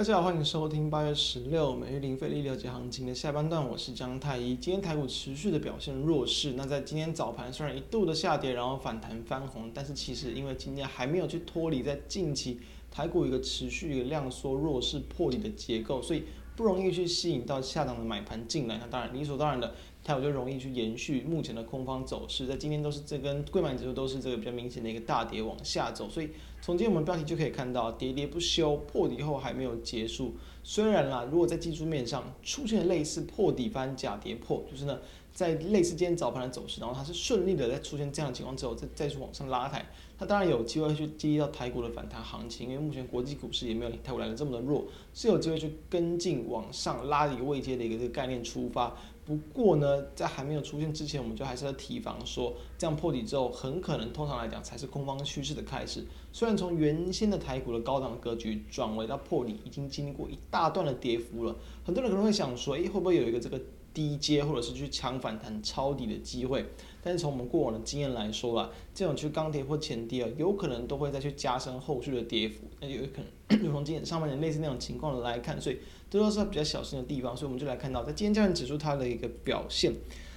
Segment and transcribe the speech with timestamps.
[0.00, 4.56] 大家好，欢迎收听八月十六每日零费力了解行情的下半段，我是张太一。
[4.56, 12.58] 今天台股持续的表现弱势，那在今天早盘虽然一度的下跌，然后反弹翻红，但是其实因为今天还没有去脱离在近期
[12.90, 16.22] 台股一个持续一个量缩弱势破底的结构，所以
[16.56, 18.78] 不容易去吸引到下档的买盘进来。
[18.78, 19.74] 那当然理所当然的。
[20.02, 26.30] 它我就容易去延续目前的空方走势，在今天都是这根柜买指数都是这个比较明显的一个大跌往下走，所以
[26.70, 30.36] 总结我们标题就可以看到喋喋不休，破底后还没有结束。
[30.62, 35.00] 虽然啦，如果在技术面上出现类似破底翻假跌破，就是呢
[35.32, 39.84] 在类似今天早盘的走势，然后它是顺利的在出现这样的情况之后，再再去往上拉抬，
[40.18, 44.84] 它当然有机会去激励到台股的反弹行情，因为目前国际股市也没有台股来的这么的弱，
[45.14, 48.96] 是有机会去跟进往上拉一个位阶的一个这个概念出发。
[49.24, 56.04] 不过呢，在还没有出现之前，我们就还是要提防说，这样破底之后，很可能通常来讲才是空方趋势的开始。
[56.32, 63.60] 虽然从原先的台股的高档格局转为到破底，已经经历过一大段的跌幅了，很多人可能会想说，诶，会不会有一个这个
[63.92, 66.66] 低阶或者是去抢反弹抄底的机会？
[67.02, 72.64] 但是从我们过往的经验来说啦，这种去钢跌或前低啊，有可能都会再去加深后续的跌幅。
[72.80, 75.78] 那有可能， 就从今天上半年类似那种情况来看，所以。
[76.10, 79.92] 这都是比较小心的地方，所以我们就来看到，在今天加权指数它的一个表现。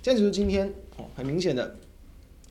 [0.00, 1.76] 加权指数今天哦，很明显的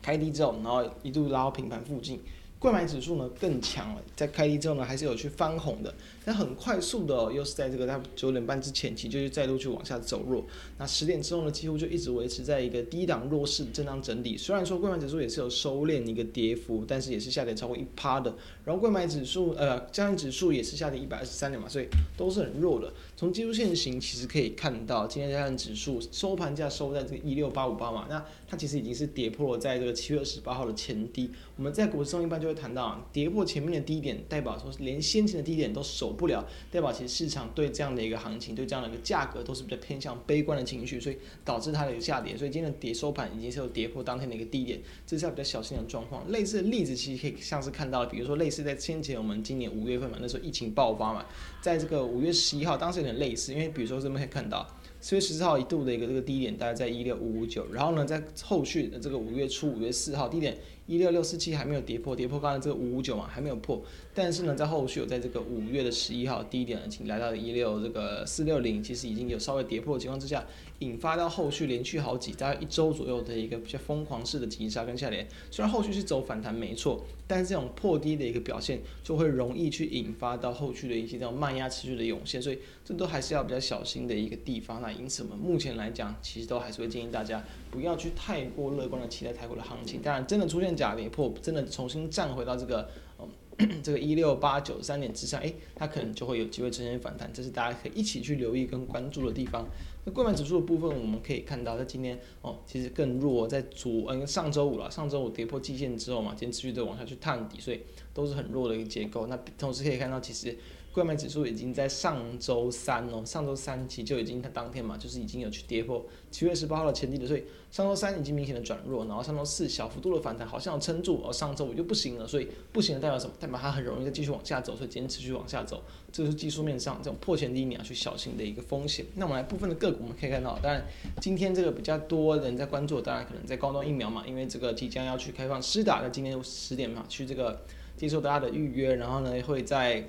[0.00, 2.18] 开低之后，然后一度拉到平盘附近。
[2.62, 5.92] 柜买指数呢更强了，在开低之后呢，还是有去翻红的，
[6.24, 10.46] 但很快速的、又是在这个在九点半之前期就是再度去往下走弱。
[10.78, 14.36] 那十点之后呢，几乎就一直维持在一个低档弱势震荡整理。
[14.36, 18.32] 虽然说柜买指数也是有收敛一个跌幅，但是也是下跌超过一趴的。
[18.64, 22.92] 然后柜买指数呃，加权指数也是下跌一百二十三点嘛，所以都是很弱的。
[23.22, 31.30] 从技术线型其实可以看到，今天加权指数收盘价收在这个一六八五八嘛，那它其实已经是跌破了在这个七月二十八号的前低。
[31.56, 42.36] 我们在股市中一般就会谈到，跌破前面的低点，代表说连先前的低点都守不了，代表其实市场对这样的一个行情，对这样的一个价格都是比较偏向悲观的情绪，所以导致它的一个下跌。
[42.36, 46.28] 所以今天的跌收盘已经是有跌破当天的一个低点，这是要比较小心的状况。
[46.32, 51.24] 类似的例子其实可以像是看到，比如说类似在先前我们今年五月份嘛，那时候疫情爆发嘛，
[51.60, 54.66] 在这个五月十一号，当时有类似，因为比如说这边可以看到。
[55.04, 60.56] 四月十四号一度的一个这个低点大概在一六五五九，然后呢，在后续的这个五月初五月四号低点
[60.86, 63.82] 一六六四七还没有跌破，跌破刚才这个五五九嘛还没有破，
[64.14, 70.44] 但是呢，在后续有在这个五月的十一号低点呢，请来到一六这个四六零，其实已经有稍微跌破的情况之下，
[70.80, 84.82] 引发到后续连续好几大概一周左右的一个比较疯狂式的急杀跟下跌，虽然后续是走反弹没错，但是这种破低的一个表现就会容易去引发到后续的一些这种慢压持续的涌现，所以这都还是要比较小心的一个地方。
[84.82, 90.02] 那因此，我们目前来讲，其实都还是会建议大家不要去太过乐观的期待台股的行情。
[90.02, 93.26] 当然，真的出现假跌破，真的重新站回到这个嗯
[93.82, 97.30] 这个一六八九三点之上，诶，它可能就会有机会出现反弹。
[97.32, 99.66] 这是大家可以一起去留意跟关注的地方。
[100.04, 107.80] 那购买指数的部分，我们可以看到，在今天哦，其实更弱，在昨嗯上周五了，上周五跌破季线之后嘛，今天持续的往下去探底，所以
[108.14, 109.26] 都是很弱的一个结构。
[109.26, 110.56] 那同时可以看到，其实。
[110.92, 123.32] 柜买指数已经在上周三哦，上周三其实就已经它当天嘛，就是已经有去跌破七月十八号的前低的，所以上周三已经明显的转弱，然后上周四小幅度的反弹好像撑住，而上周五就不行了，所以不行的代表什么？
[123.40, 125.82] 代表它很容易再继续往下走，所以今天持续往下走，
[126.12, 129.06] 这是技术面上这种破前低你要去小心的一个风险。
[129.14, 130.84] 那我们来部分的个股，我们可以看到，当然
[131.22, 137.64] 今天这个比较多人在关注，当然可能在高端疫苗嘛，因为这个即将要去开放施打，那今天十点嘛，去这个
[137.96, 140.06] 接受大家的预约，然后呢会在。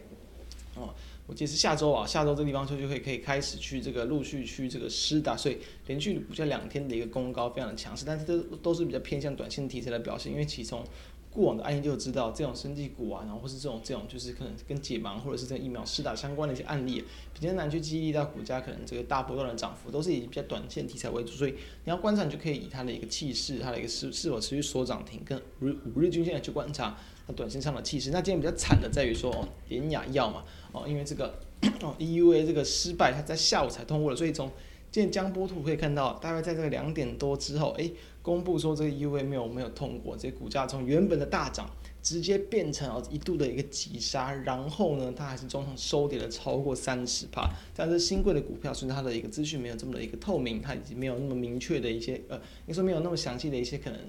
[0.75, 0.93] 哦，
[1.27, 5.57] 我记得是下周啊，下周这个地方就就可以可以开始去这个陆续去这个施打，所以
[5.87, 10.83] 连续股价两天的一个攻高非常的强势，但是这都是比较偏向短线题材的表现，因为其从
[11.29, 17.03] 过往的案例就知道，这种生技股啊，然后或是这种这种就是可能跟解盲或者是这个疫苗施打相关的一些案例，
[17.33, 26.97] 比较难去激励到股价可能这个大波段的涨幅，都是以比较短线题材为主，所以你要观察，你就可以以它的一个气势，它的一个是是否持续锁涨停，跟五日五日均线去观察。
[27.27, 31.39] 那短线上的气势，那今天比较惨的在于说，哦，联亚药嘛，哦，因为这个
[31.81, 34.51] 哦 EUA 这个失败，它在下午才通过了，所以从
[34.91, 41.67] 今天江波图可以看到，大概在这个两点多之后，诶，公布说这个 EUA 没有没有通过，这股价从原本的大涨，
[42.01, 53.99] 直接变成了一度的一个急杀，然后呢，它还是中场收跌了超过三十趴，但是新贵的股票，所以它的一个资讯没有这么的一个透明，它已经没有那么明确的一些，呃，应该说没有那么详细的一些可能。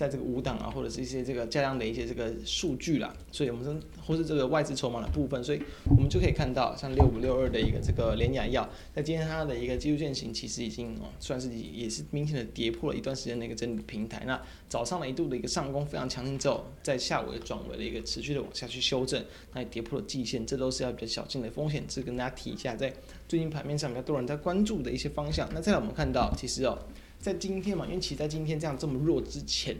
[0.00, 5.60] 在这个五档啊，或者是一些这个价量的一些这个数据啦，所以我们说或是这个外资筹码的部分，所以
[5.90, 14.22] 我们就可以看到，像六五六二的一个这个联亚药，在今天它的一个技术线型其实已经哦算是也是明显的跌破了一段时间的一个整理平台。
[14.26, 22.90] 那早上的一度的一个上攻非常强劲之后，在下午也转为了一个持续的往下去修正，那也跌破了季线，这都是要比较小心的风险，这跟大家提一下，在
[23.28, 25.46] 最近盘面上比较多人在关注的一些方向。
[25.52, 26.78] 那再来我们看到，其实哦。
[27.20, 29.76] 在今天嘛，因为其实在今天这样这么弱之前，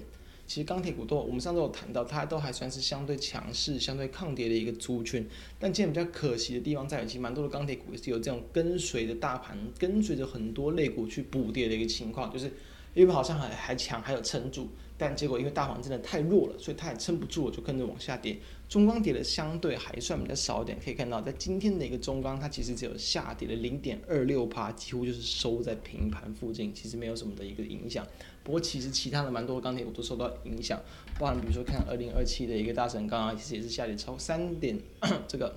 [0.47, 5.27] 其实钢铁股都，我们上周有谈到，它都还算是相对强势、相对抗跌的一个族群。
[5.59, 12.53] 但今天比较可惜的地方在于，其实蛮多的钢铁股也是有这种跟随着大盘、跟随着很多类股去补跌的一个情况，就是
[12.95, 14.69] 因为好像还还强，还有撑住。
[14.99, 18.39] 但结果因为大盘真的太弱了，所以它也撑不住，就跟着往下跌。
[18.69, 28.07] 中钢跌的相对还算比较少一点，可以看到在今天的一个中钢，它其实只有下跌了零点二六趴，几乎就是收在平盘附近，其实没有什么的一个影响。
[28.45, 30.79] 不过其实其他的蛮多钢铁股都受到影响，
[31.19, 34.79] 包含比如说看二零二七的一个大神钢啊，其实也是下跌超三点
[35.27, 35.57] 这个。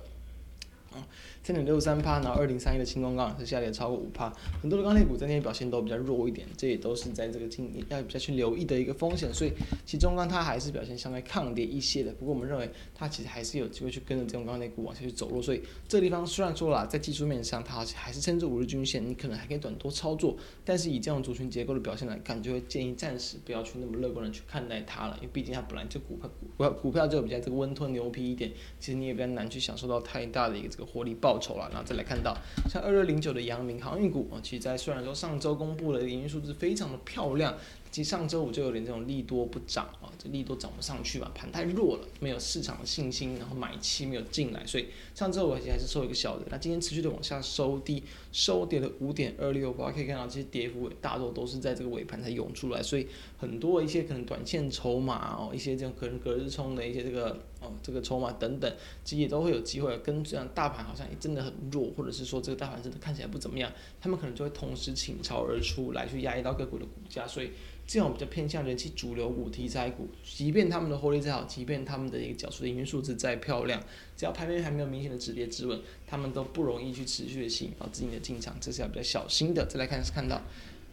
[1.42, 9.52] 三点六三趴，然后二零三一的轻工钢是下跌超过五趴，很多的钢铁股在那天表现都比较弱一点，这也都是在这个今要比较去留意的一个风险，所以
[9.84, 12.12] 其中钢它还是表现相对抗跌一些的。
[12.14, 28.50] 不过我们认为它其实还是有机会去跟着这种钢铁股往下去走弱，所以这地方虽然说了，在技术面上它还是撑住五日均线，你可能还可以短多操作，但是以这种族群结构的表现来看，就会建议暂时不要去那么乐观的去看待它了，因为毕竟它本来就股票股股票就比较这个温吞牛皮一点，
[28.80, 32.20] 其实你也比较难去享受到太大的一个这个获利报酬了，然后再来看。
[32.22, 32.36] 到
[32.70, 37.54] 像二六零九的阳明航运股啊，其实在虽然说上周公布的营运数字非常的漂亮。
[37.94, 46.44] 其实上周五就有点这种利多不涨啊，这利多涨不上去吧，盘太弱了，没有市场的信心，然后买气没有进来，所以上周五还是收一个小的。
[46.50, 48.02] 那今天持续的往下收低，
[48.32, 53.06] 收跌了五点二六八，可以看到这些跌幅大多都是在这个尾盘才涌出来，所以
[53.38, 57.30] 很多一些可能短线筹码哦，一些这种可能隔日冲的一些这个
[57.60, 58.68] 哦这个筹码等等，
[59.04, 63.70] 其实也都会有机会跟这样大盘好像也真的很弱，或者是说这个大盘真的看起来不怎么样，
[64.00, 67.50] 他们可能就会同时倾巢而出来去压抑到个股的股价，所以。
[67.86, 73.80] 这种比较偏向人气主流股、题材股，即便他们的获利再好，即便他们的一个缴出的营运数字再漂亮，
[74.16, 79.66] 只要盘面还没有明显的止跌之稳，他们都不容易去持续的吸引到资金的进场，这是要比较小心的。
[79.66, 80.40] 再来看是看到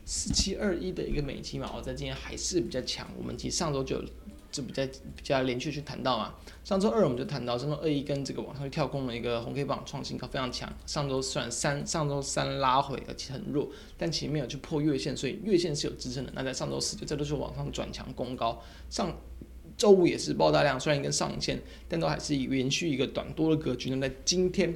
[0.06, 4.06] 四七二一的一个美期嘛，我在今天还是比较强，我们其实上周就有。
[4.52, 16.32] 就比较比较连续去谈到嘛，上周二我们就谈到，上周二一跟这个往上跳空的一个红 K 榜创新高非常强，上周虽然三上周三拉回而且很弱，但其实没有去破月线，所以月线是有支撑的。
[16.36, 19.16] 那在上周四就这都是往上转强攻高，上
[19.78, 23.90] 周五也是爆大量，虽然一根上影线，但都还是以延续一个短多的格局。
[23.90, 24.76] 那在今天，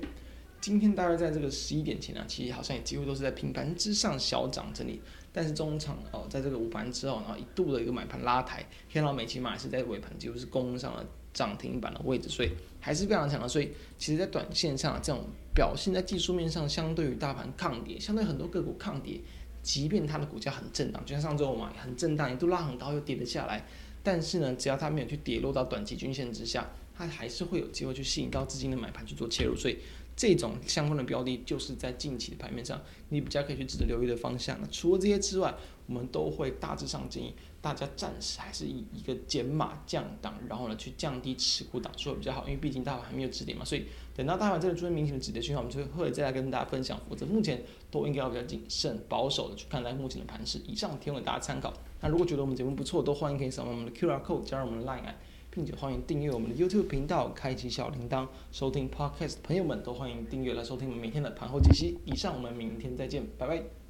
[0.62, 5.02] 今天大概在这个十一点前啊，其实好像也几乎都是在平盘之上小涨这里。
[5.36, 12.50] 但是中场哦，在这个午盘之后，然后一度的一个买盘拉抬，看到美琪玛是在尾盘几乎是攻上了涨停板的位置，所以
[12.80, 13.46] 还是非常强的。
[13.46, 19.20] 所以其实，在短线上这种表现，在技术面上相对于大盘抗跌，相对很多个股抗跌，
[19.62, 23.68] 即便它的股价很震荡，就像上周五嘛，很震荡，一度拉很高又跌了下来，
[24.02, 26.66] 但是呢，只要它没有去跌落到短期均线之下，
[26.96, 29.78] 它还是会有机会去吸引到资金的买盘去做切入，所以。
[30.16, 34.58] 这种相关的标的，就是在近期的盘面上，你比较可以去值得留意的方向。
[34.62, 35.54] 那除了这些之外，
[35.88, 42.46] 我们都会大致上建议大家暂时还是以一个减码降档，然后呢去降低持股档数比较好。
[42.46, 43.86] 因为毕竟大盘还没有止跌嘛，所以
[44.16, 47.00] 等到大盘真的出现明显的止跌讯号，我们就会再来跟大家分享。
[47.10, 47.62] 否则目前
[47.92, 50.60] 都应该要比较谨慎保守的去看待目前的盘势。
[50.66, 51.74] 以上提供给大家参考。
[52.02, 55.14] 那如果觉得我们节目不错，都欢迎可以扫描我们的 QR code 加入我们的 Line。
[55.56, 59.38] 并且欢迎订阅我们的 YouTube 频道，开启小铃铛，收听 Podcast。
[59.42, 61.98] 朋友们都欢迎订阅来收听我们每天的盘后解析。
[62.04, 63.85] 以上，我们明天再见，拜拜。